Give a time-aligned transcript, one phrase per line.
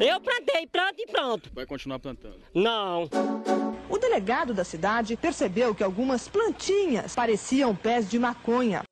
[0.00, 1.50] Eu plantei, planto e pronto.
[1.54, 2.38] Vai continuar plantando?
[2.54, 3.06] Não.
[3.86, 8.82] O delegado da cidade percebeu que algumas plantinhas pareciam pés de maconha.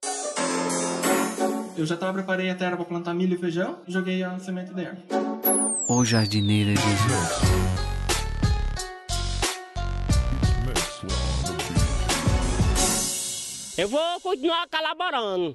[1.79, 4.75] Eu já tava, preparei a terra para plantar milho e feijão e joguei a semente
[4.75, 4.99] dentro.
[5.89, 7.79] O jardineiro Jesus.
[13.79, 15.55] Eu vou continuar colaborando.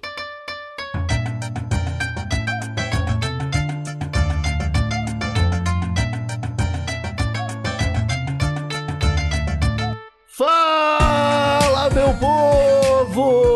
[12.20, 13.53] Povo!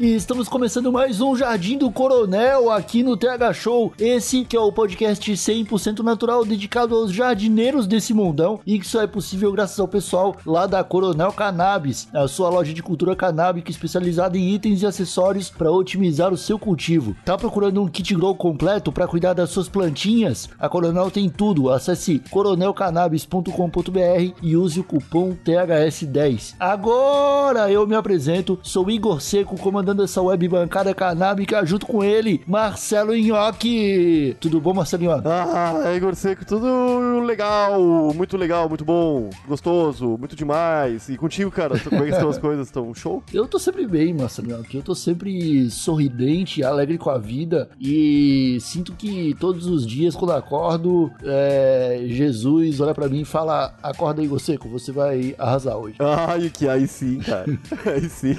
[0.00, 3.92] E estamos começando mais um Jardim do Coronel aqui no TH Show.
[3.98, 9.02] Esse que é o podcast 100% natural dedicado aos jardineiros desse mundão e que só
[9.02, 13.70] é possível graças ao pessoal lá da Coronel Cannabis, a sua loja de cultura canábica
[13.70, 17.14] especializada em itens e acessórios para otimizar o seu cultivo.
[17.22, 20.48] Tá procurando um kit grow completo para cuidar das suas plantinhas?
[20.58, 21.68] A Coronel tem tudo.
[21.68, 26.54] Acesse coronelcannabis.com.br e use o cupom THS10.
[26.58, 29.58] Agora eu me apresento, sou Igor Seco,
[29.90, 34.36] comandando essa web bancada canábica junto com ele, Marcelo Nhoque.
[34.38, 35.26] Tudo bom, Marcelo Nhoque?
[35.26, 37.80] Ah, Igor Seco, tudo legal,
[38.14, 41.08] muito legal, muito bom, gostoso, muito demais.
[41.08, 42.68] E contigo, cara, como é que estão as coisas?
[42.68, 43.22] Estão show?
[43.32, 44.76] Eu tô sempre bem, Marcelo Nhoque.
[44.76, 50.32] Eu tô sempre sorridente, alegre com a vida e sinto que todos os dias, quando
[50.32, 55.96] acordo, é, Jesus olha para mim e fala: Acorda, Igor Seco, você vai arrasar hoje.
[55.98, 57.46] Ai, que aí sim, cara.
[57.86, 58.36] aí sim.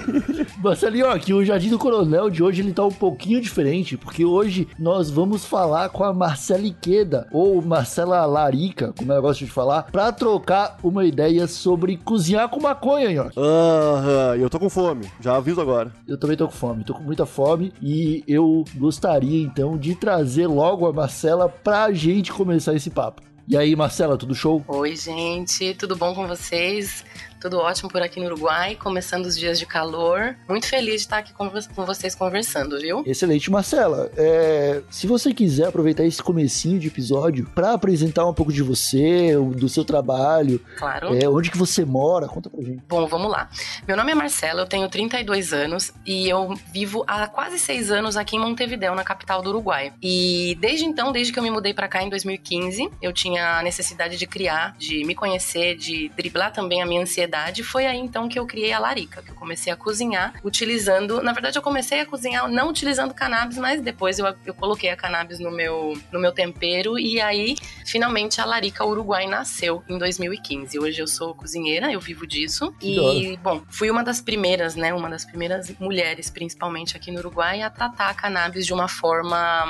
[0.62, 4.68] Marcelinho, aqui o Jardim do Coronel de hoje ele tá um pouquinho diferente, porque hoje
[4.78, 9.84] nós vamos falar com a Marcela Iqueda, ou Marcela Larica, como eu gosto de falar,
[9.84, 13.38] pra trocar uma ideia sobre cozinhar com maconha, Nhoque.
[13.38, 15.92] Aham, eu tô com fome, já aviso agora.
[16.06, 20.46] Eu também tô com fome, tô com muita fome e eu gostaria então de trazer
[20.46, 23.22] logo a Marcela pra gente começar esse papo.
[23.48, 24.64] E aí, Marcela, tudo show?
[24.68, 27.04] Oi, gente, tudo bom com vocês?
[27.42, 30.36] Tudo ótimo por aqui no Uruguai, começando os dias de calor.
[30.48, 33.02] Muito feliz de estar aqui com, com vocês conversando, viu?
[33.04, 34.12] Excelente, Marcela.
[34.16, 39.34] É, se você quiser aproveitar esse comecinho de episódio para apresentar um pouco de você,
[39.56, 41.20] do seu trabalho, claro.
[41.20, 42.80] É, onde que você mora, conta pra gente.
[42.88, 43.50] Bom, vamos lá.
[43.88, 48.16] Meu nome é Marcela, eu tenho 32 anos e eu vivo há quase seis anos
[48.16, 49.92] aqui em Montevideo, na capital do Uruguai.
[50.00, 53.62] E desde então, desde que eu me mudei para cá em 2015, eu tinha a
[53.64, 57.31] necessidade de criar, de me conhecer, de driblar também a minha ansiedade
[57.62, 61.22] foi aí então que eu criei a Larica, que eu comecei a cozinhar utilizando.
[61.22, 64.96] Na verdade, eu comecei a cozinhar não utilizando cannabis, mas depois eu, eu coloquei a
[64.96, 67.56] cannabis no meu, no meu tempero e aí
[67.86, 70.78] finalmente a Larica Uruguai nasceu em 2015.
[70.78, 72.74] Hoje eu sou cozinheira, eu vivo disso.
[72.80, 74.92] E, bom, fui uma das primeiras, né?
[74.92, 79.64] Uma das primeiras mulheres, principalmente aqui no Uruguai, a tratar a cannabis de uma forma,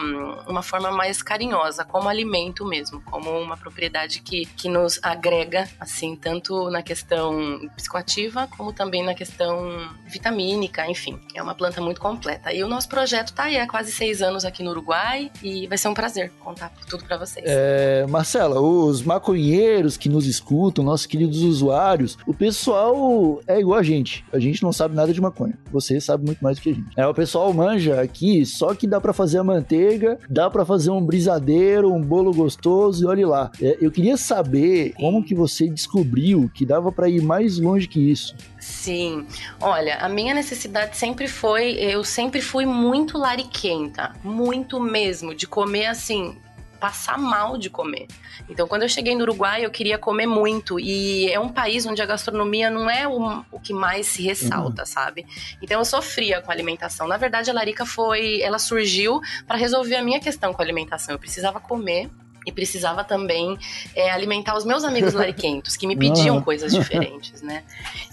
[0.47, 6.17] uma forma mais carinhosa, como alimento mesmo, como uma propriedade que, que nos agrega, assim,
[6.17, 12.53] tanto na questão psicoativa, como também na questão vitamínica, enfim, é uma planta muito completa.
[12.53, 15.79] E o nosso projeto está aí há quase seis anos aqui no Uruguai e vai
[15.79, 17.45] ser um prazer contar tudo para vocês.
[17.49, 23.83] É, Marcela, os maconheiros que nos escutam, nossos queridos usuários, o pessoal é igual a
[23.83, 24.25] gente.
[24.33, 25.59] A gente não sabe nada de maconha.
[25.71, 26.89] Você sabe muito mais do que a gente.
[26.97, 30.91] É, o pessoal manja aqui, só que dá para fazer a manteiga, dá para fazer
[30.91, 33.51] um brisadeiro, um bolo gostoso e olhe lá.
[33.61, 38.11] É, eu queria saber como que você descobriu que dava para ir mais longe que
[38.11, 38.35] isso.
[38.59, 39.27] Sim.
[39.61, 45.87] Olha, a minha necessidade sempre foi, eu sempre fui muito lariquenta, muito mesmo, de comer
[45.87, 46.37] assim,
[46.83, 48.09] passar mal de comer.
[48.49, 50.81] Então, quando eu cheguei no Uruguai, eu queria comer muito.
[50.81, 54.83] E é um país onde a gastronomia não é o, o que mais se ressalta,
[54.83, 54.87] uhum.
[54.87, 55.25] sabe?
[55.63, 57.07] Então, eu sofria com a alimentação.
[57.07, 58.41] Na verdade, a Larica foi.
[58.41, 61.15] Ela surgiu para resolver a minha questão com a alimentação.
[61.15, 62.11] Eu precisava comer
[62.47, 63.59] e precisava também
[63.95, 66.43] é, alimentar os meus amigos lariquentos, que me pediam ah.
[66.43, 67.63] coisas diferentes, né?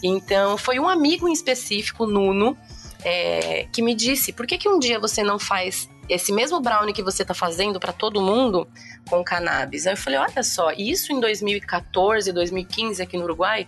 [0.04, 2.58] Então, foi um amigo em específico, Nuno,
[3.04, 6.94] é, que me disse: por que, que um dia você não faz esse mesmo brownie
[6.94, 8.68] que você está fazendo para todo mundo
[9.10, 9.88] com cannabis?
[9.88, 13.68] Aí eu falei: olha só, isso em 2014, 2015 aqui no Uruguai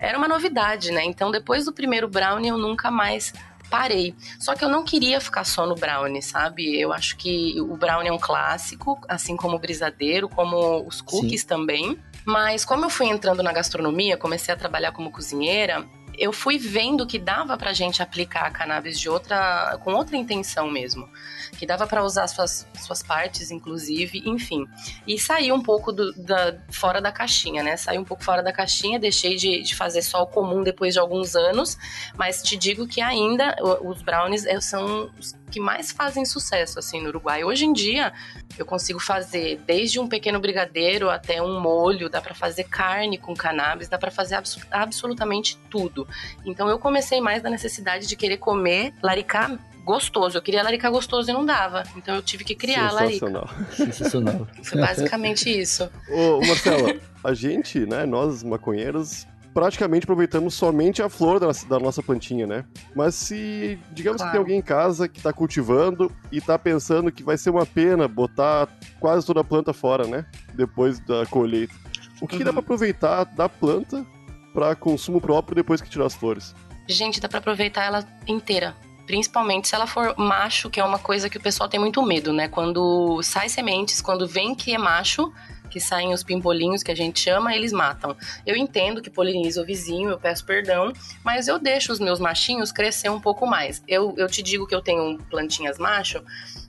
[0.00, 1.04] era uma novidade, né?
[1.04, 3.32] Então, depois do primeiro brownie, eu nunca mais
[3.70, 4.14] parei.
[4.38, 6.78] Só que eu não queria ficar só no brownie, sabe?
[6.78, 11.42] Eu acho que o brownie é um clássico, assim como o brisadeiro, como os cookies
[11.42, 11.46] Sim.
[11.46, 11.98] também.
[12.24, 15.86] Mas como eu fui entrando na gastronomia, comecei a trabalhar como cozinheira,
[16.18, 20.70] eu fui vendo que dava pra gente aplicar a cannabis de outra, com outra intenção
[20.70, 21.08] mesmo.
[21.56, 24.66] Que dava para usar suas, suas partes, inclusive, enfim.
[25.06, 27.76] E saí um pouco do, da, fora da caixinha, né?
[27.76, 31.00] Saí um pouco fora da caixinha, deixei de, de fazer só o comum depois de
[31.00, 31.78] alguns anos,
[32.16, 35.10] mas te digo que ainda os brownies eh, são
[35.48, 37.44] que mais fazem sucesso assim no Uruguai.
[37.44, 38.12] Hoje em dia,
[38.58, 43.34] eu consigo fazer desde um pequeno brigadeiro até um molho, dá para fazer carne com
[43.34, 46.06] cannabis, dá para fazer abs absolutamente tudo.
[46.44, 50.36] Então eu comecei mais da necessidade de querer comer laricá gostoso.
[50.36, 51.82] Eu queria larica gostoso e não dava.
[51.96, 53.26] Então eu tive que criar a larica.
[53.26, 53.48] Sensacional.
[53.72, 54.48] Sensacional.
[54.62, 55.90] Foi basicamente isso.
[56.10, 59.26] Ô, Marcela, a gente, né, nós maconheiros,
[59.58, 62.64] praticamente aproveitamos somente a flor da, da nossa plantinha, né?
[62.94, 64.30] Mas se, digamos Claro.
[64.30, 67.66] que tem alguém em casa que tá cultivando e tá pensando que vai ser uma
[67.66, 68.68] pena botar
[69.00, 70.24] quase toda a planta fora, né?
[70.54, 71.74] Depois da colheita.
[72.20, 72.54] O que, que dá Uhum.
[72.54, 74.06] pra aproveitar da planta
[74.54, 76.54] para consumo próprio depois que tirar as flores?
[76.88, 78.76] Gente, dá pra aproveitar ela inteira.
[79.06, 82.32] Principalmente se ela for macho, que é uma coisa que o pessoal tem muito medo,
[82.32, 82.46] né?
[82.46, 85.32] Quando sai sementes, quando vem que é macho,
[85.68, 88.16] que saem os pimpolinhos que a gente chama, eles matam.
[88.46, 90.92] Eu entendo que poliniza o vizinho, eu peço perdão,
[91.24, 93.82] mas eu deixo os meus machinhos crescer um pouco mais.
[93.86, 96.22] Eu, eu te digo que eu tenho plantinhas macho,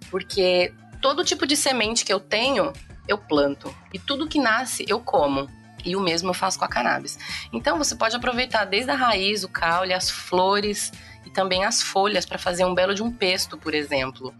[0.09, 2.73] porque todo tipo de semente que eu tenho,
[3.07, 3.73] eu planto.
[3.93, 5.49] E tudo que nasce, eu como.
[5.85, 7.17] E o mesmo eu faço com a cannabis.
[7.53, 10.91] Então você pode aproveitar desde a raiz, o caule, as flores
[11.29, 14.33] e também as folhas para fazer um belo de um pesto, por exemplo.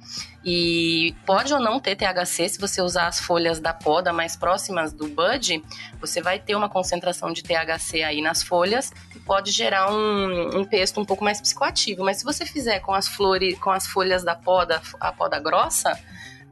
[0.44, 4.92] E pode ou não ter THC, se você usar as folhas da poda mais próximas
[4.92, 5.64] do bud,
[6.02, 10.66] você vai ter uma concentração de THC aí nas folhas que pode gerar um, um
[10.66, 12.04] pesto um pouco mais psicoativo.
[12.04, 15.98] Mas se você fizer com as flores, com as folhas da poda, a poda grossa,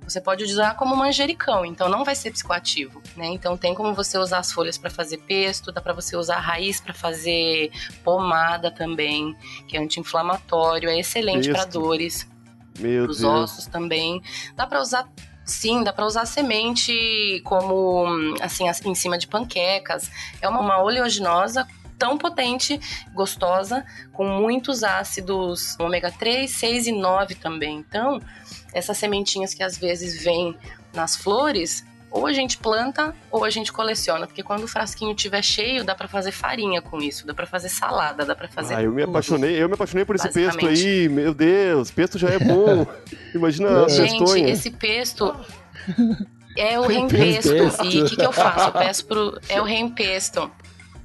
[0.07, 3.27] você pode usar como manjericão, então não vai ser psicoativo, né?
[3.27, 6.39] Então tem como você usar as folhas para fazer pesto, dá para você usar a
[6.39, 7.71] raiz para fazer
[8.03, 9.35] pomada também,
[9.67, 12.27] que é anti-inflamatório, é excelente para dores,
[12.79, 13.33] Meu os Deus.
[13.51, 14.21] ossos também.
[14.55, 15.07] Dá para usar
[15.49, 18.05] Sim, dá para usar semente como
[18.41, 20.11] assim as- em cima de panquecas.
[20.41, 21.65] É uma, uma oleaginosa
[21.97, 22.79] tão potente,
[23.13, 27.77] gostosa, com muitos ácidos ômega 3, 6 e 9 também.
[27.77, 28.21] Então,
[28.73, 30.55] essas sementinhas que às vezes vêm
[30.93, 35.43] nas flores, ou a gente planta ou a gente coleciona, porque quando o frasquinho estiver
[35.43, 38.81] cheio, dá para fazer farinha com isso, dá para fazer salada, dá para fazer Ah,
[38.81, 39.09] eu me tudo.
[39.11, 42.87] apaixonei, eu me apaixonei por esse pesto aí, meu Deus, pesto já é bom.
[43.35, 44.49] Imagina a Gente, pestonha.
[44.49, 45.35] esse pesto
[46.55, 47.53] é o reempesto.
[47.85, 48.67] E o que, que eu faço?
[48.69, 49.39] Eu peço pro.
[49.49, 50.49] É o reempesto.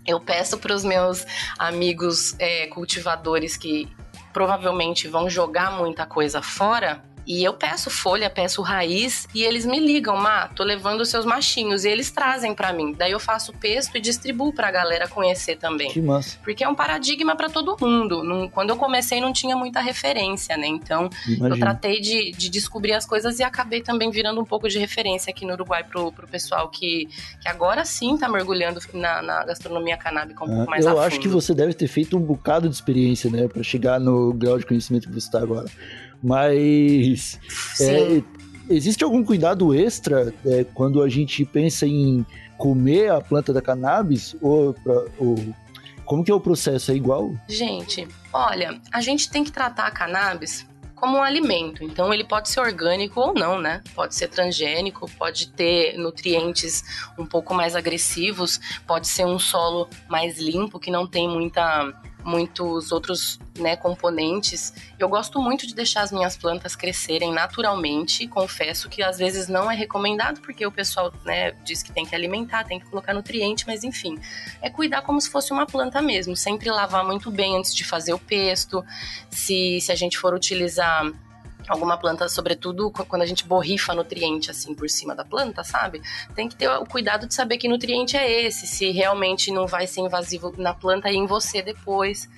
[0.06, 1.24] Eu peço para os meus
[1.58, 3.88] amigos é, cultivadores que
[4.32, 7.02] provavelmente vão jogar muita coisa fora.
[7.26, 11.24] E eu peço folha, peço raiz e eles me ligam, Má, tô levando os seus
[11.24, 12.92] machinhos e eles trazem para mim.
[12.98, 15.90] Daí eu faço pesto e distribuo pra galera conhecer também.
[15.90, 16.38] Que massa.
[16.42, 18.22] Porque é um paradigma para todo mundo.
[18.24, 20.66] Não- quando eu comecei não tinha muita referência, né?
[20.66, 21.58] Então eu Imagina.
[21.58, 25.46] tratei de, de descobrir as coisas e acabei também virando um pouco de referência aqui
[25.46, 27.08] no Uruguai pro, pro pessoal que,
[27.40, 31.20] que agora sim tá mergulhando na, na gastronomia canábica um pouco mais Ah, Eu acho
[31.20, 34.66] que você deve ter feito um bocado de experiência, né, Pra chegar no grau de
[34.66, 35.66] conhecimento que você está agora.
[36.22, 37.38] Mas
[37.80, 38.22] é,
[38.70, 42.24] existe algum cuidado extra é, quando a gente pensa em
[42.56, 45.36] comer a planta da cannabis ou, pra- ou
[46.04, 46.92] como que é o processo?
[46.92, 47.32] É igual?
[47.48, 51.82] Gente, olha, a gente tem que tratar a cannabis como um alimento.
[51.82, 53.80] Então ele pode ser orgânico ou não, né?
[53.92, 56.84] Pode ser transgênico, pode ter nutrientes
[57.18, 61.92] um pouco mais agressivos, pode ser um solo mais limpo que não tem muita
[62.24, 64.72] muitos outros né, componentes.
[64.98, 68.26] Eu gosto muito de deixar as minhas plantas crescerem naturalmente.
[68.26, 72.14] Confesso que às vezes não é recomendado porque o pessoal né, diz que tem que
[72.14, 74.18] alimentar, tem que colocar nutriente, mas enfim,
[74.60, 76.36] é cuidar como se fosse uma planta mesmo.
[76.36, 78.84] Sempre lavar muito bem antes de fazer o pesto.
[79.30, 81.12] Se, se a gente for utilizar
[81.70, 86.00] alguma planta, sobretudo qu- quando a gente borrifa nutriente assim por cima da planta, sabe?
[86.34, 89.86] Tem que ter o cuidado de saber que nutriente é esse, se realmente não vai
[89.86, 92.28] ser invasivo na planta e em você depois.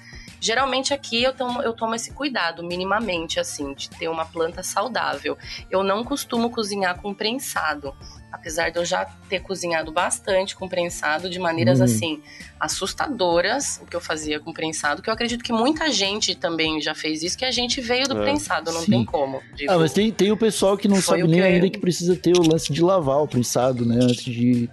[0.40, 5.38] Geralmente aqui eu tomo, eu tomo esse cuidado, minimamente, assim, de ter uma planta saudável.
[5.70, 7.94] Eu não costumo cozinhar com prensado.
[8.34, 11.84] Apesar de eu já ter cozinhado bastante com prensado, de maneiras Hum.
[11.84, 12.22] assim,
[12.58, 16.94] assustadoras, o que eu fazia com prensado, que eu acredito que muita gente também já
[16.96, 18.90] fez isso, que a gente veio do É, prensado, não sim.
[18.90, 19.40] tem como.
[19.54, 21.78] Digo, Ah, mas tem, tem o pessoal que não sabe nem que eu- ainda que
[21.78, 23.96] precisa ter o lance de lavar o prensado, né?
[24.02, 24.68] Antes de,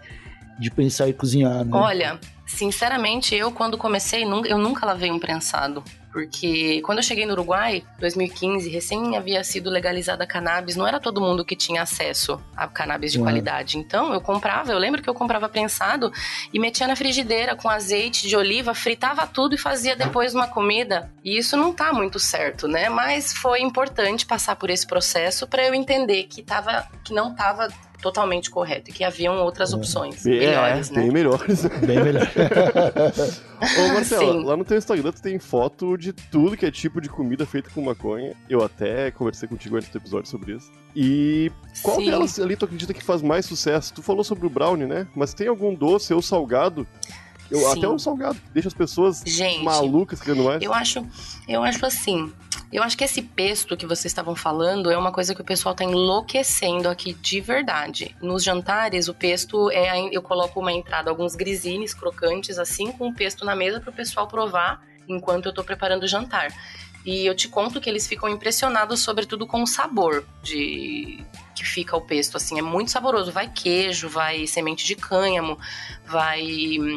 [0.62, 1.72] de pensar em cozinhar, né?
[1.74, 5.84] Olha, sinceramente, eu quando comecei, eu nunca lavei um prensado.
[6.12, 11.00] Porque quando eu cheguei no Uruguai, 2015, recém havia sido legalizada a cannabis, não era
[11.00, 13.77] todo mundo que tinha acesso a cannabis de qualidade.
[13.77, 16.12] Então eu comprava, eu lembro que eu comprava prensado
[16.53, 21.10] e metia na frigideira com azeite de oliva, fritava tudo e fazia depois uma comida.
[21.24, 22.89] E isso não tá muito certo, né?
[22.89, 27.70] Mas foi importante passar por esse processo para eu entender que, tava, que não tava
[28.01, 31.01] totalmente correto e que haviam outras opções É, melhores, né?
[31.01, 31.65] bem melhores.
[31.86, 32.27] Bem melhor.
[33.62, 34.43] Ô, Marcela, Sim.
[34.43, 37.70] lá no teu Instagram tu tem foto de tudo que é tipo de comida feita
[37.70, 38.34] com maconha.
[38.50, 40.72] Eu até conversei contigo antes do episódio sobre isso.
[40.96, 41.51] E
[41.84, 42.10] qual Sim.
[42.10, 43.93] delas ali tu acredita que faz mais sucesso?
[43.93, 45.08] Tu falou sobre o brownie, né?
[45.15, 46.88] Mas tem algum doce ou salgado?
[47.50, 50.62] Eu, até um salgado que deixa as pessoas Gente, malucas querendo mais.
[50.63, 51.05] Eu acho,
[51.50, 52.31] eu acho assim.
[52.72, 55.75] Eu acho que esse pesto que vocês estavam falando é uma coisa que o pessoal
[55.75, 58.16] tá enlouquecendo aqui de verdade.
[58.22, 60.08] Nos jantares, o pesto é.
[60.10, 63.94] Eu coloco uma entrada, alguns grisines crocantes, assim, com o pesto na mesa para o
[63.94, 66.48] pessoal provar enquanto eu tô preparando o jantar.
[67.06, 71.20] E eu te conto que eles ficam impressionados, sobretudo com o sabor de
[71.62, 73.32] que fica o pesto, assim, é muito saboroso.
[73.32, 75.60] Vai queijo, vai semente de cânhamo,
[76.03, 76.44] vai.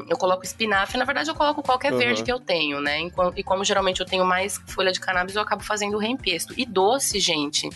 [0.08, 1.98] Eu coloco espinafre, na verdade eu coloco qualquer Uhum.
[1.98, 3.10] verde que eu tenho, né?
[3.36, 6.54] E como geralmente eu tenho mais folha de cannabis, eu acabo fazendo o reempesto.
[6.56, 7.68] E doce, gente.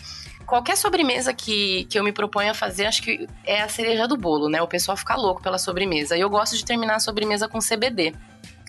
[0.47, 4.16] Qualquer sobremesa que, que eu me proponho a fazer, acho que é a cereja do
[4.16, 4.62] bolo, né?
[4.62, 6.16] O pessoal fica louco pela sobremesa.
[6.16, 8.14] E eu gosto de terminar a sobremesa com CBD.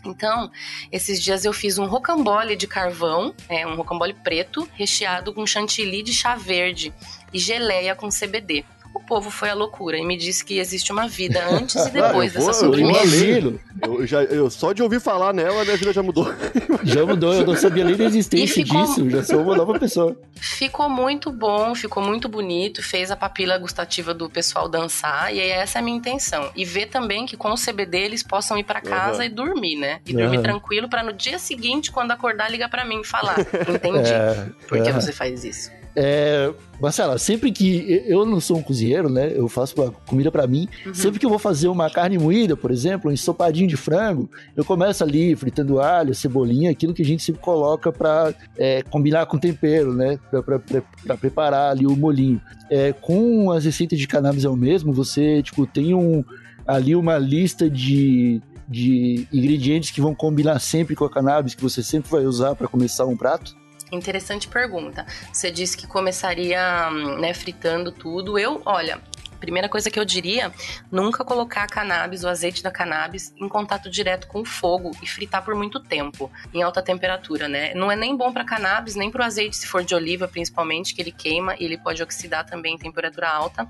[0.05, 0.49] Então,
[0.91, 6.01] esses dias eu fiz um rocambole de carvão, é, um rocambole preto, recheado com chantilly
[6.03, 6.93] de chá verde
[7.33, 8.63] e geleia com CBD.
[8.91, 12.33] O povo foi à loucura e me disse que existe uma vida antes e depois
[12.36, 13.59] Ah, eu vou- dessa eu sobremesa.
[13.83, 16.25] Eu, já, eu só de ouvir falar nela, minha vida já mudou.
[16.83, 19.09] Já mudou, eu não sabia nem da existência ficou- disso.
[19.09, 20.17] Já sou uma nova pessoa.
[20.33, 25.77] Ficou muito bom, ficou muito bonito, fez a papila gustativa do pessoal dançar, e essa
[25.77, 26.50] é a minha intenção.
[26.55, 29.25] E ver também que com o CBD eles possam ir pra casa Aham.
[29.25, 30.00] e dormir, né?
[30.05, 30.43] E dormir Aham.
[30.43, 33.36] tranquilo pra no dia seguinte, quando acordar, ligar pra mim e falar:
[33.67, 34.09] Entendi.
[34.12, 34.93] É, Por que é.
[34.93, 35.69] você faz isso?
[35.96, 39.31] É, Marcela, sempre que eu não sou um cozinheiro, né?
[39.36, 39.75] Eu faço
[40.08, 40.67] comida pra mim.
[40.86, 40.93] Uhum.
[40.93, 44.63] Sempre que eu vou fazer uma carne moída, por exemplo, um ensopadinho de frango, eu
[44.63, 49.38] começo ali fritando alho, cebolinha, aquilo que a gente sempre coloca pra é, combinar com
[49.38, 50.19] tempero, né?
[50.29, 52.41] Pra preparar ali o molinho.
[52.69, 56.24] É, com as receitas de cannabis é o mesmo, você tipo tem um
[56.67, 61.81] ali uma lista de de ingredientes que vão combinar sempre com a cannabis que você
[61.81, 63.58] sempre vai usar pra começar um prato?
[63.91, 65.05] Interessante pergunta.
[65.34, 68.38] Você disse que começaria hum, né, fritando tudo.
[68.38, 69.01] Eu, olha,
[69.39, 70.51] primeira coisa que eu diria,
[70.91, 75.08] nunca colocar a cannabis, o azeite da cannabis, em contato direto com o fogo e
[75.08, 77.74] fritar por muito tempo, em alta temperatura, né?
[77.74, 80.93] Não é nem bom para cannabis, nem para o azeite, se for de oliva, principalmente,
[80.93, 83.67] que ele queima e ele pode oxidar também em temperatura alta.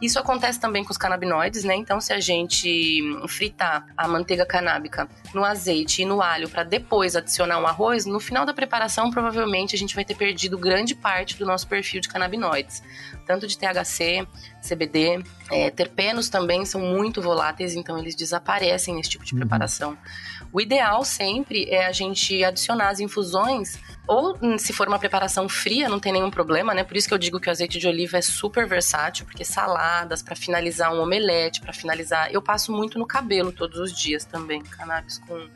[0.00, 1.74] Isso acontece também com os canabinoides, né?
[1.74, 7.16] Então, se a gente fritar a manteiga canábica no azeite e no alho para depois
[7.16, 11.36] adicionar um arroz, no final da preparação, provavelmente a gente vai ter perdido grande parte
[11.36, 12.82] do nosso perfil de canabinoides,
[13.26, 14.26] tanto de THC,
[14.66, 19.98] CBD, é, terpenos também são muito voláteis, então eles desaparecem nesse tipo de preparação.
[20.52, 25.48] O ideal sempre é a gente adicionar as infusões, ou hum, se for uma preparação
[25.48, 26.84] fria, não tem nenhum problema, né?
[26.84, 30.22] Por isso que eu digo que o azeite de oliva é super versátil, porque saladas,
[30.22, 32.32] para finalizar um omelete, para finalizar.
[32.32, 35.48] Eu passo muito no cabelo todos os dias também, cannabis com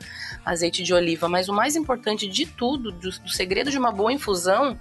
[0.45, 1.29] azeite de oliva.
[1.29, 4.77] Mas o mais importante de tudo, do, do segredo de uma boa infusão,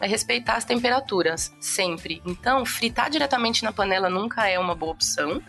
[0.00, 2.22] é respeitar as temperaturas, sempre.
[2.24, 5.42] Então, fritar diretamente na panela nunca é uma boa opção.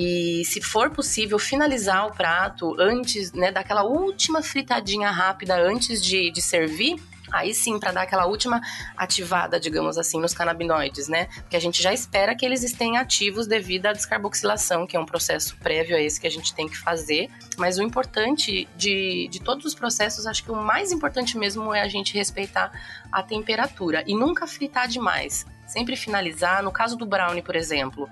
[0.00, 6.30] E se for possível, finalizar o prato antes, né, daquela última fritadinha rápida antes de,
[6.30, 7.02] de servir.
[7.32, 8.60] Aí sim, para dar aquela última
[8.96, 11.26] ativada, digamos assim, nos canabinoides, né?
[11.40, 15.04] Porque a gente já espera que eles estejam ativos devido à descarboxilação, que é um
[15.04, 17.28] processo prévio a esse que a gente tem que fazer.
[17.56, 21.82] Mas o importante de, de todos os processos, acho que o mais importante mesmo é
[21.82, 22.70] a gente respeitar
[23.10, 25.44] a temperatura e nunca fritar demais.
[25.66, 26.62] Sempre finalizar.
[26.62, 28.08] No caso do brownie, por exemplo,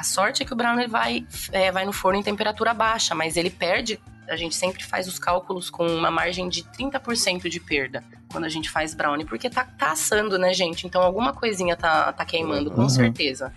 [0.00, 3.36] a sorte é que o brownie vai, é, vai no forno em temperatura baixa, mas
[3.36, 4.00] ele perde.
[4.28, 8.02] A gente sempre faz os cálculos com uma margem de 30% de perda
[8.32, 10.86] quando a gente faz brownie, porque tá, tá assando, né, gente?
[10.86, 12.88] Então alguma coisinha tá, tá queimando, com Uhum.
[12.88, 13.52] certeza.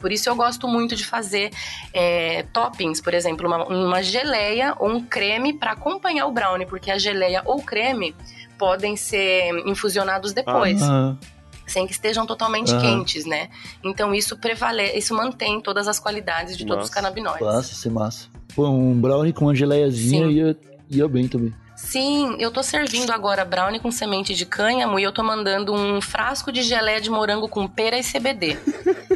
[0.00, 1.50] Por isso eu gosto muito de fazer
[1.92, 6.90] é, toppings, por exemplo, uma, uma geleia ou um creme para acompanhar o brownie, porque
[6.90, 8.14] a geleia ou creme
[8.58, 11.16] podem ser infusionados depois Ah,
[11.66, 12.80] sem que estejam totalmente Aham.
[12.80, 13.48] quentes, né?
[13.82, 17.02] Então isso prevalece, isso mantém todas as qualidades de todos os Massa.
[17.02, 17.46] canabinoides.
[17.46, 18.28] massa, isso é massa.
[18.54, 20.32] Pô, um brownie com uma geleiazinha Sim.
[20.32, 20.56] ia,
[20.90, 21.52] ia bem também.
[21.76, 26.00] Sim, eu tô servindo agora brownie com semente de cânhamo e eu tô mandando um
[26.00, 28.56] frasco de geleia de morango com pera e CBD.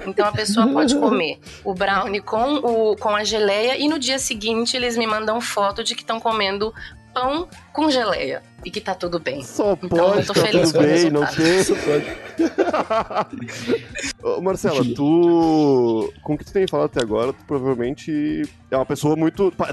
[0.04, 4.18] Então a pessoa pode comer o brownie com, o, com a geleia e no dia
[4.18, 6.74] seguinte eles me mandam foto de que estão comendo
[7.20, 9.42] pão com geleia e que tá tudo bem.
[9.42, 11.20] Só Então, pode eu tô tá feliz tudo com o bem, não
[11.76, 12.18] pode.
[14.22, 16.12] Ô, Marcela, tu.
[16.22, 19.50] Com o que tu tem falado até agora, tu provavelmente é uma pessoa muito.
[19.50, 19.72] Tu, pa-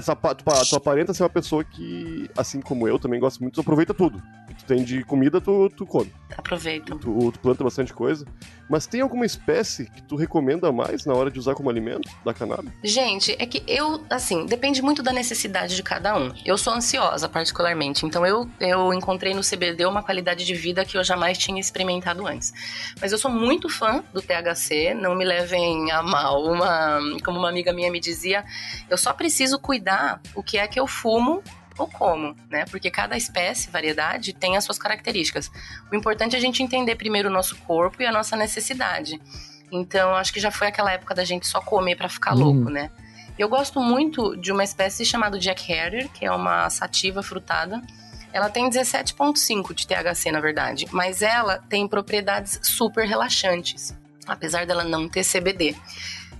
[0.64, 4.22] tu aparenta ser uma pessoa que, assim como eu, também gosta muito, tu aproveita tudo.
[4.66, 6.12] Tem de comida, tu, tu come.
[6.36, 6.98] Aproveito.
[6.98, 8.26] Tu, tu planta bastante coisa.
[8.68, 12.34] Mas tem alguma espécie que tu recomenda mais na hora de usar como alimento da
[12.34, 12.72] cannabis?
[12.82, 16.32] Gente, é que eu, assim, depende muito da necessidade de cada um.
[16.44, 20.98] Eu sou ansiosa, particularmente, então eu, eu encontrei no CBD uma qualidade de vida que
[20.98, 22.52] eu jamais tinha experimentado antes.
[23.00, 26.44] Mas eu sou muito fã do THC, não me levem a mal.
[26.44, 28.44] Uma, como uma amiga minha me dizia,
[28.90, 31.42] eu só preciso cuidar o que é que eu fumo
[31.78, 32.64] ou como, né?
[32.70, 35.50] Porque cada espécie, variedade, tem as suas características.
[35.90, 39.20] O importante é a gente entender primeiro o nosso corpo e a nossa necessidade.
[39.70, 42.90] Então, acho que já foi aquela época da gente só comer para ficar louco, né?
[43.38, 47.82] Eu gosto muito de uma espécie chamada Jack Harrier, que é uma sativa frutada.
[48.32, 53.94] Ela tem 17,5 de THC, na verdade, mas ela tem propriedades super relaxantes,
[54.26, 55.76] apesar dela não ter CBD.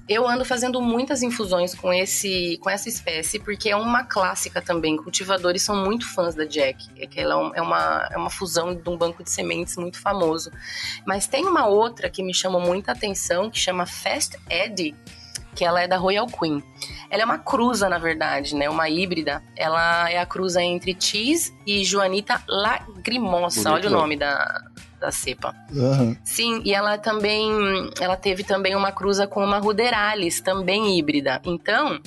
[0.09, 4.97] Eu ando fazendo muitas infusões com esse com essa espécie porque é uma clássica também.
[4.97, 8.89] Cultivadores são muito fãs da Jack, é que ela é uma, é uma fusão de
[8.89, 10.53] um banco de sementes muito famoso.
[11.05, 14.95] Mas tem uma outra que me chamou muita atenção que chama Fast Eddie,
[15.57, 16.63] que ela é da Royal Queen.
[17.11, 18.69] Ela é uma cruza, na verdade, né?
[18.69, 19.43] Uma híbrida.
[19.57, 23.71] Ela é a cruza entre Cheese e Joanita Lagrimosa.
[23.71, 24.63] Bonito Olha o nome da,
[24.99, 25.55] da cepa.
[25.75, 26.17] Aham.
[26.25, 27.51] Sim, e ela também,
[28.01, 31.41] ela teve também uma cruza com uma Ruderalis, também híbrida.
[31.45, 32.01] Então,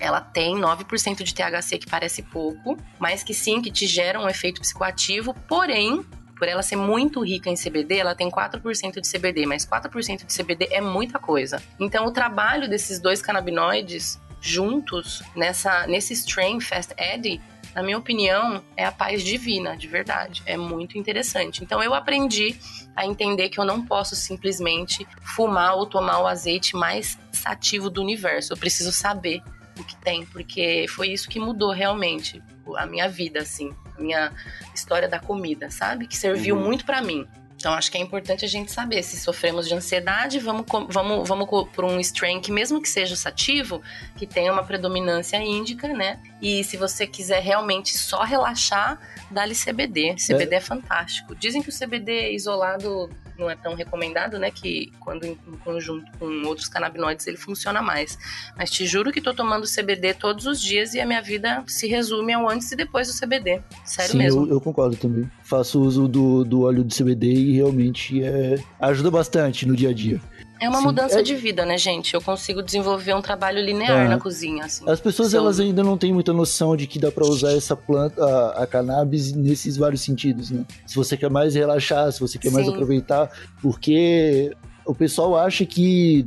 [0.00, 4.28] ela tem 9% de THC, que parece pouco, mas que sim, que te gera um
[4.28, 6.04] efeito psicoativo, porém,
[6.38, 10.34] por ela ser muito rica em CBD, ela tem 4% de CBD, mas 4% de
[10.36, 11.62] CBD é muita coisa.
[11.80, 17.40] Então, o trabalho desses dois canabinoides juntos nessa nesse strain Fast Eddie
[17.76, 20.42] na minha opinião, é a paz divina, de verdade.
[20.46, 21.62] É muito interessante.
[21.62, 22.58] Então eu aprendi
[22.96, 28.00] a entender que eu não posso simplesmente fumar ou tomar o azeite mais sativo do
[28.00, 28.54] universo.
[28.54, 29.42] Eu preciso saber
[29.78, 32.42] o que tem, porque foi isso que mudou realmente
[32.78, 34.32] a minha vida, assim, a minha
[34.74, 36.06] história da comida, sabe?
[36.06, 37.28] Que serviu muito pra mim.
[37.66, 41.48] Então acho que é importante a gente saber se sofremos de ansiedade, vamos vamos vamos
[41.74, 41.98] por um
[42.40, 43.82] que mesmo que seja sativo,
[44.14, 46.20] que tenha uma predominância índica, né?
[46.40, 49.00] E se você quiser realmente só relaxar,
[49.32, 50.14] dá-lhe CBD.
[50.14, 50.60] CBD é.
[50.60, 51.34] fantástico.
[51.34, 54.50] Dizem que o CBD isolado não é tão recomendado, né?
[54.50, 58.18] Que quando em, em conjunto com outros canabinoides ele funciona mais.
[58.56, 61.86] Mas te juro que tô tomando CBD todos os dias e a minha vida se
[61.86, 63.60] resume ao antes e depois do CBD.
[63.84, 64.46] Sério Sim, mesmo.
[64.46, 65.30] Eu, eu concordo também.
[65.42, 69.92] Faço uso do, do óleo de CBD e realmente é, ajuda bastante no dia a
[69.92, 70.20] dia.
[70.58, 72.14] É uma Sim, mudança é- de vida, né, gente?
[72.14, 74.08] Eu consigo desenvolver um trabalho linear É.
[74.08, 74.88] na cozinha, assim.
[74.88, 77.76] As pessoas eu- elas ainda não têm muita noção de que dá pra usar essa
[77.76, 80.64] planta, a, a cannabis, nesses vários sentidos, né?
[80.86, 82.72] Se você quer mais relaxar, se você quer mais Sim.
[82.72, 86.26] aproveitar, porque o pessoal acha que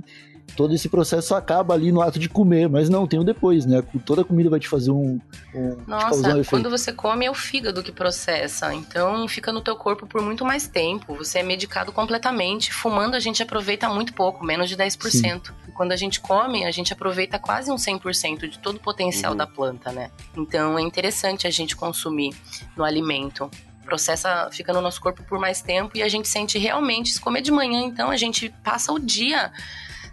[0.55, 3.83] todo esse processo acaba ali no ato de comer, mas não, tem o depois, né?
[4.05, 5.19] Toda comida vai te fazer um,
[5.53, 6.49] um um Nossa, efeito.
[6.49, 10.43] quando você come é o fígado que processa, então fica no teu corpo por muito
[10.45, 11.15] mais tempo.
[11.15, 12.73] Você é medicado completamente.
[12.73, 15.51] Fumando a gente aproveita muito pouco, menos de 10%.
[15.67, 19.31] E quando a gente come, a gente aproveita quase um 100% de todo o potencial
[19.31, 19.37] Uhum.
[19.37, 20.09] da planta, né?
[20.35, 22.33] Então é interessante a gente consumir
[22.75, 23.49] no alimento.
[23.85, 27.41] Processa, fica no nosso corpo por mais tempo e a gente sente realmente, se comer
[27.41, 29.51] de manhã, então a gente passa o dia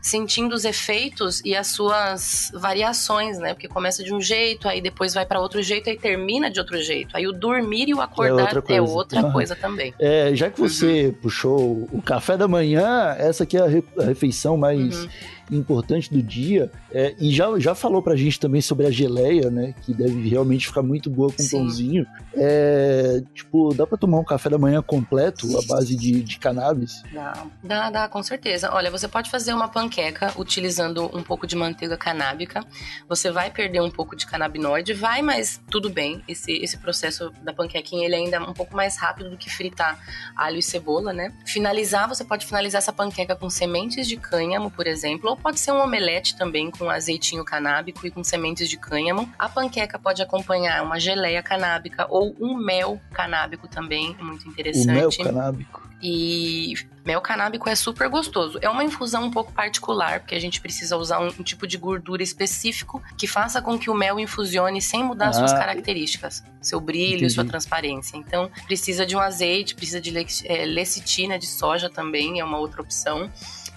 [0.03, 3.55] sentindo os efeitos e as suas variações, né?
[3.55, 6.81] Porque começa de um jeito, aí depois vai para outro jeito, aí termina de outro
[6.81, 7.17] jeito.
[7.17, 8.83] Aí o dormir e o acordar outra é coisa.
[8.83, 9.33] outra Aham.
[9.33, 9.95] coisa também.
[9.99, 14.77] É, já que você puxou o café da manhã, essa aqui é a refeição mais
[14.77, 15.09] Uhum.
[15.51, 16.71] Importante do dia.
[16.93, 19.75] é, e já, já falou pra gente também sobre a geleia, né?
[19.83, 21.59] Que deve realmente ficar muito boa com Sim.
[21.59, 22.07] pãozinho.
[22.35, 27.03] É, tipo, dá pra tomar um café da manhã completo à base de, de cannabis?
[27.13, 28.71] Dá, dá, dá, com certeza.
[28.73, 32.65] Olha, você pode fazer uma panqueca utilizando um pouco de manteiga canábica.
[33.09, 36.23] Você vai perder um pouco de canabinoide, vai, mas tudo bem.
[36.29, 39.99] Esse, esse processo da panquequinha, ele ainda é um pouco mais rápido do que fritar
[40.37, 41.33] alho e cebola, né?
[41.45, 45.81] Finalizar, você pode finalizar essa panqueca com sementes de cânhamo, por exemplo, pode ser um
[45.81, 49.31] omelete também com azeitinho canábico e com sementes de cânhamo.
[49.39, 54.51] A panqueca pode acompanhar uma geleia canábica ou um mel canábico também, é muito O
[54.51, 54.87] interessante.
[54.87, 55.87] mel canábico.
[56.03, 56.75] E
[57.07, 58.59] mel canábico é super gostoso.
[58.61, 61.79] É uma infusão um pouco particular, porque a gente precisa usar um, um tipo de
[61.79, 65.59] gordura específico que faça com que o mel infusione sem mudar suas Ah.
[65.59, 67.31] características, seu brilho, Entendi.
[67.33, 68.17] sua transparência.
[68.19, 70.13] Então, precisa de um azeite, precisa de
[70.45, 73.31] é, lecitina de soja também, é uma outra opção.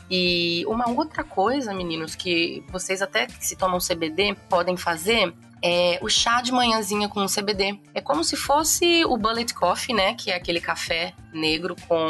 [0.10, 6.00] E uma outra coisa, meninos, que vocês até que se tomam CBD podem fazer é
[6.02, 7.80] o chá de manhãzinha com CBD.
[7.94, 10.14] É como se fosse o bullet coffee, né?
[10.16, 12.10] Que é aquele café negro com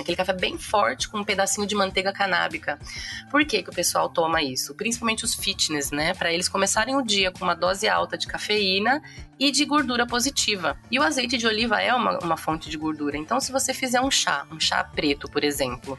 [0.00, 2.78] aquele café bem forte com um pedacinho de manteiga canábica.
[3.30, 4.74] Por que, que o pessoal toma isso?
[4.74, 6.14] Principalmente os fitness, né?
[6.14, 9.02] Para eles começarem o dia com uma dose alta de cafeína
[9.38, 10.76] e de gordura positiva.
[10.90, 13.16] E o azeite de oliva é uma, uma fonte de gordura.
[13.16, 15.98] Então, se você fizer um chá, um chá preto, por exemplo,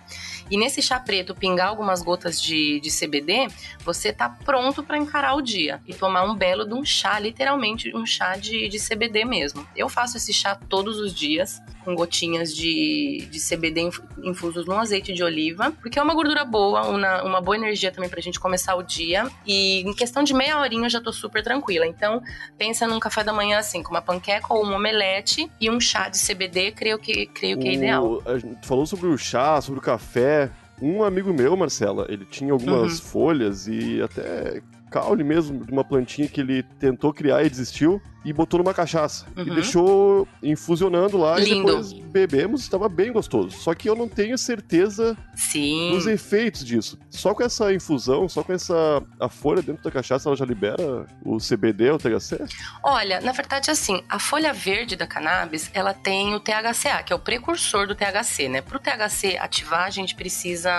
[0.52, 3.47] e nesse chá preto pingar algumas gotas de, de CBD,
[3.80, 7.95] você tá pronto para encarar o dia e tomar um belo de um chá, literalmente
[7.95, 9.65] um chá de, de CBD mesmo.
[9.75, 13.89] Eu faço esse chá todos os dias, com gotinhas de, de CBD
[14.24, 18.10] infusos no azeite de oliva, porque é uma gordura boa, uma, uma boa energia também
[18.10, 19.28] pra gente começar o dia.
[19.46, 21.86] E em questão de meia horinha eu já tô super tranquila.
[21.88, 22.22] Então,
[22.58, 26.10] pensa num café da manhã assim, com uma panqueca ou um omelete e um chá
[26.10, 28.22] de CBD, creio que, creio que é ideal.
[28.26, 30.50] A gente falou sobre o chá, sobre o café.
[30.82, 33.06] Um amigo meu, Marcela, ele tinha algumas Uhum.
[33.06, 38.34] folhas e até caule mesmo de uma plantinha que ele tentou criar e desistiu e
[38.34, 39.25] botou numa cachaça.
[39.38, 39.56] E Uhum.
[39.56, 41.65] deixou infusionando lá e Lindo.
[41.67, 43.52] depois bebemos, estava bem gostoso.
[43.52, 45.91] Só que eu não tenho certeza Sim.
[45.91, 46.99] dos efeitos disso.
[47.10, 51.06] Só com essa infusão, só com essa a folha dentro da cachaça, ela já libera
[51.23, 52.39] o CBD, o THC?
[52.84, 57.15] Olha, na verdade, assim, a folha verde da cannabis, ela tem o THCA, que é
[57.15, 58.62] o precursor do THC, né?
[58.62, 60.71] Para o THC ativar, a gente precisa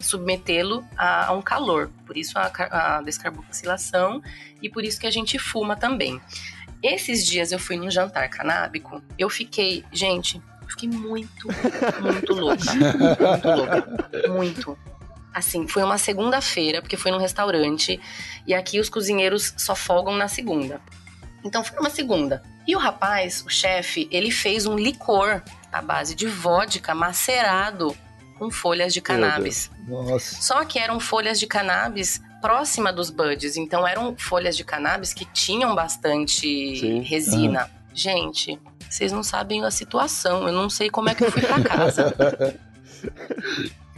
[0.00, 1.90] submetê-lo a, a um calor.
[2.06, 4.22] Por isso a, a descarboxilação
[4.62, 6.20] e por isso que a gente fuma também.
[6.82, 11.48] Esses dias eu fui num jantar canábico, eu fiquei, gente, eu fiquei muito,
[12.00, 12.72] muito louca.
[12.72, 14.28] Muito louca.
[14.28, 14.78] Muito.
[15.32, 18.00] Assim, foi uma segunda-feira, porque foi num restaurante,
[18.46, 20.80] e aqui os cozinheiros só folgam na segunda.
[21.44, 22.42] Então foi uma segunda.
[22.66, 27.96] E o rapaz, o chefe, ele fez um licor à base de vodka macerado
[28.40, 29.70] com folhas de cannabis.
[29.86, 30.40] Nossa.
[30.40, 35.26] Só que eram folhas de cannabis próxima dos buds, então eram folhas de cannabis que
[35.26, 37.02] tinham bastante Sim.
[37.02, 37.70] resina.
[37.92, 41.60] Gente, vocês não sabem a situação, eu não sei como é que eu fui pra
[41.60, 42.14] casa.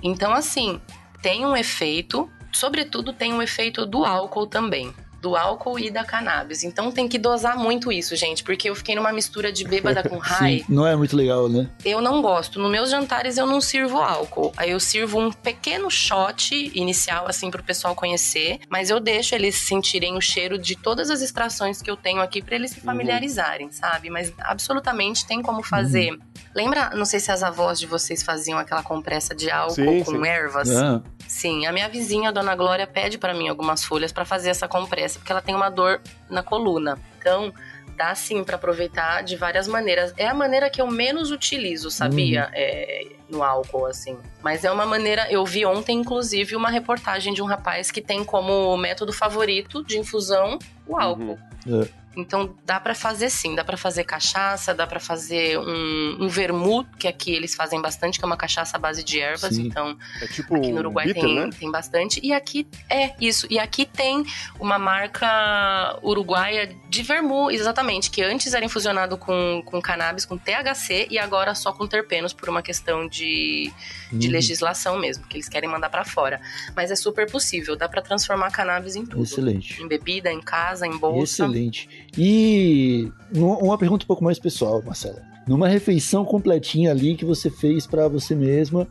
[0.05, 0.81] Então, assim,
[1.21, 4.93] tem um efeito, sobretudo tem um efeito do álcool também.
[5.23, 6.65] Do álcool e da cannabis.
[6.65, 10.19] Então tem que dosar muito isso, gente, porque eu fiquei numa mistura de bêbada com
[10.19, 10.59] high.
[10.61, 11.69] Sim, não é muito legal, né?
[11.85, 12.59] Eu não gosto.
[12.59, 14.53] Nos meus jantares eu não sirvo álcool.
[14.57, 18.59] Aí eu sirvo um pequeno shot inicial, assim, pro pessoal conhecer.
[18.69, 22.43] Mas eu deixo eles sentirem o cheiro de todas as extrações que eu tenho aqui
[22.43, 24.11] pra eles se familiarizarem, sabe?
[24.11, 26.19] Mas absolutamente tem como fazer.
[26.53, 30.11] Lembra, não sei se as avós de vocês faziam aquela compressa de álcool Sim, com
[30.13, 30.27] sim.
[30.27, 30.69] ervas?
[30.71, 31.01] Ah,
[31.33, 34.69] Sim, a minha vizinha, a dona Glória, pede pra mim algumas folhas pra fazer essa
[34.69, 36.99] compressa, porque ela tem uma dor na coluna.
[37.19, 37.55] Então,
[37.97, 40.13] dá sim pra aproveitar de várias maneiras.
[40.19, 42.51] É a maneira que eu menos utilizo, sabia?
[42.53, 44.17] É, no álcool, assim.
[44.43, 45.27] Mas é uma maneira.
[45.31, 49.99] Eu vi ontem, inclusive, uma reportagem de um rapaz que tem como método favorito de
[49.99, 51.39] infusão o álcool.
[51.67, 52.03] É.
[52.17, 56.89] Então dá pra fazer sim, dá pra fazer cachaça, dá pra fazer um, um vermut,
[56.99, 59.55] que aqui eles fazem bastante, que é uma cachaça à base de ervas.
[59.55, 59.67] Sim.
[59.67, 61.51] Então É tipo Aqui no Uruguai bitter, tem, né?
[61.59, 62.21] tem bastante.
[62.23, 63.47] E aqui é isso.
[63.49, 64.25] E aqui tem
[64.61, 71.09] uma marca uruguaia de vermu, exatamente, que antes era infusionado com, com cannabis, com THC,
[71.11, 74.33] e agora só com terpenos por uma questão de, de Uhum.
[74.33, 76.41] legislação mesmo, que eles querem mandar pra fora.
[76.77, 79.23] Mas é super possível, dá pra transformar cannabis em tudo.
[79.23, 79.81] Excelente.
[79.83, 81.45] Em bebida, em casa, em bolsa.
[81.45, 81.89] Excelente.
[82.17, 85.23] E uma pergunta um pouco mais pessoal, Marcela.
[85.47, 88.87] Numa refeição completinha ali que você fez pra você mesma,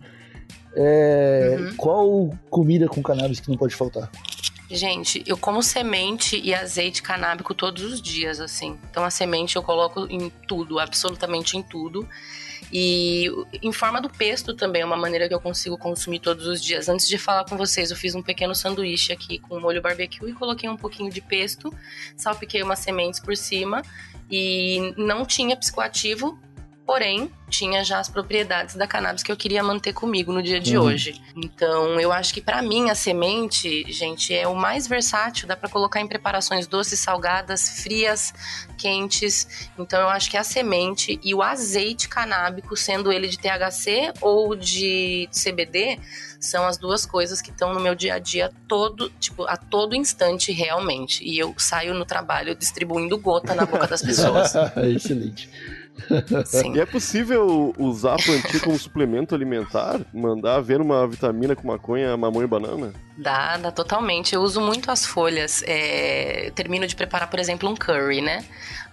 [0.75, 1.75] é, Uhum.
[1.75, 4.09] qual comida com cannabis que não pode faltar?
[4.69, 8.77] Gente, eu como semente e azeite canábico todos os dias, assim.
[8.89, 12.07] Então a semente eu coloco em tudo, absolutamente em tudo.
[12.71, 13.29] E
[13.61, 16.87] em forma do pesto também é uma maneira que eu consigo consumir todos os dias.
[16.87, 20.33] Antes de falar com vocês, eu fiz um pequeno sanduíche aqui com molho barbecue e
[20.33, 21.73] coloquei um pouquinho de pesto,
[22.15, 23.81] salpiquei umas sementes por cima
[24.29, 26.39] e não tinha psicoativo,
[26.85, 30.77] porém tinha já as propriedades da cannabis que eu queria manter comigo no dia de
[30.77, 30.85] Uhum.
[30.85, 31.21] hoje.
[31.35, 35.69] Então, eu acho que pra mim a semente, gente, é o mais versátil, dá pra
[35.69, 38.33] colocar em preparações doces, salgadas, frias,
[38.77, 39.69] quentes.
[39.77, 44.55] Então, eu acho que a semente e o azeite canábico, sendo ele de THC ou
[44.55, 45.99] de CBD,
[46.39, 49.95] são as duas coisas que estão no meu dia a dia todo, tipo, a todo
[49.95, 51.23] instante realmente.
[51.23, 54.53] E eu saio no trabalho distribuindo gota na boca das pessoas.
[54.95, 55.49] Excelente.
[56.45, 56.75] Sim.
[56.75, 59.99] E é possível usar a plantinha como suplemento alimentar?
[60.13, 62.93] Mandar ver uma vitamina com maconha, mamão e banana?
[63.17, 64.33] Dá, dá totalmente.
[64.33, 65.63] Eu uso muito as folhas.
[65.67, 68.43] é, termino de preparar, por exemplo, um curry, né?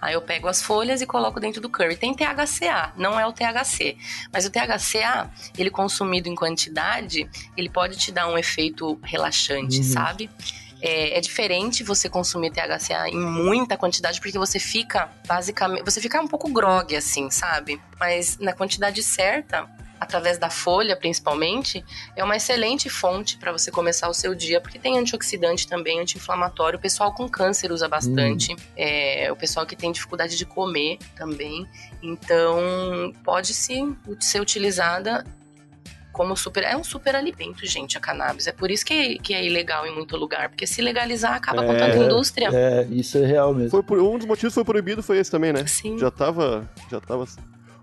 [0.01, 1.95] Aí eu pego as folhas e coloco dentro do curry.
[1.97, 3.97] Tem THCA, não é o THC.
[4.31, 9.83] Mas o THCA, ele consumido em quantidade, ele pode te dar um efeito relaxante, Uhum.
[9.83, 10.29] sabe?
[10.81, 16.21] É, é diferente você consumir THCA em muita quantidade, porque você fica, basicamente, você fica
[16.21, 17.81] um pouco grog, assim, sabe?
[17.99, 21.83] Mas na quantidade certa, através da folha principalmente,
[22.15, 26.79] é uma excelente fonte para você começar o seu dia, porque tem antioxidante também, anti-inflamatório.
[26.79, 31.67] O pessoal com câncer usa bastante, é, o pessoal que tem dificuldade de comer também.
[32.01, 35.25] Então, pode sim ser utilizada
[36.19, 36.63] como super.
[36.65, 38.45] É um super alimento, gente, a cannabis.
[38.45, 41.71] É por isso que, que é ilegal em muito lugar, porque se legalizar acaba com
[41.71, 41.77] É.
[41.77, 42.49] tanta indústria.
[42.51, 43.69] É, isso é real mesmo.
[43.71, 45.65] Foi por- um dos motivos que foi proibido foi esse também, né?
[45.65, 45.97] Sim.
[45.97, 46.69] Já tava.
[46.91, 47.25] Já tava.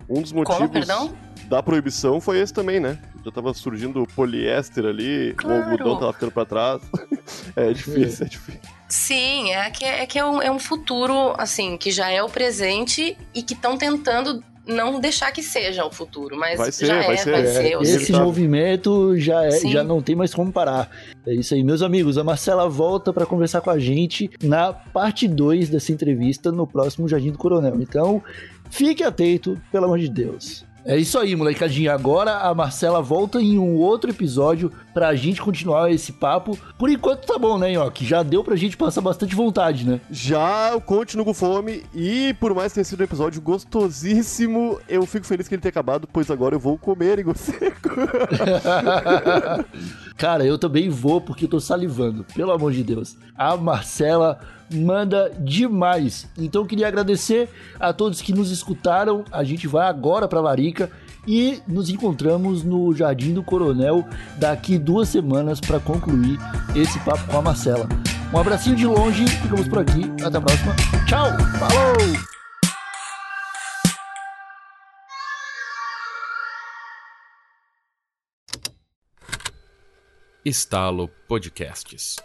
[0.06, 1.16] Um dos motivos Como, perdão?
[1.48, 2.98] da proibição foi esse também, né?
[3.24, 5.58] Já tava surgindo o poliéster ali, Claro.
[5.62, 6.82] o algodão tava ficando pra trás.
[7.56, 8.60] é difícil, é difícil.
[8.86, 12.28] Sim, é que, é, que é, um, é um futuro, assim, que já é o
[12.28, 17.02] presente e que estão tentando não deixar que seja o futuro, mas Vai ser, já
[17.02, 17.30] vai é, ser.
[17.30, 17.70] vai É, ser.
[17.72, 17.96] eu Esse sei.
[17.98, 18.26] inevitável.
[18.26, 19.70] movimento já, é, Sim.
[19.72, 20.90] já não tem mais como parar.
[21.26, 22.18] É isso aí, meus amigos.
[22.18, 27.08] A Marcela volta para conversar com a gente na parte 2 dessa entrevista no próximo
[27.08, 27.76] Jardim do Coronel.
[27.80, 28.22] Então,
[28.70, 30.64] fique atento, pelo amor de Deus.
[30.86, 31.92] É isso aí, molecadinha.
[31.92, 36.56] Agora a Marcela volta em um outro episódio pra gente continuar esse papo.
[36.78, 38.06] Por enquanto tá bom, né, Nhoque?
[38.06, 40.00] Já deu pra gente passar bastante vontade, né?
[40.08, 45.26] Já continuo com fome e por mais que tenha sido um episódio gostosíssimo, eu fico
[45.26, 47.90] feliz que ele tenha acabado, pois agora eu vou comer igual seco.
[50.16, 53.16] Cara, eu também vou porque eu tô salivando, pelo amor de Deus.
[53.36, 54.38] A Marcela
[54.72, 56.26] manda demais.
[56.38, 57.48] Então eu queria agradecer
[57.78, 59.24] a todos que nos escutaram.
[59.30, 60.90] A gente vai agora pra Larica
[61.26, 64.04] e nos encontramos no Jardim do Coronel
[64.38, 66.38] daqui duas semanas para concluir
[66.74, 67.88] esse papo com a Marcela.
[68.32, 70.02] Um abracinho de longe, ficamos por aqui.
[70.24, 70.74] Até a próxima.
[71.06, 71.28] Tchau!
[71.58, 72.35] Falou!
[80.48, 82.22] Estalo Podcasts.